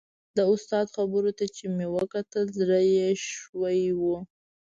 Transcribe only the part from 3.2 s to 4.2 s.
شوی و.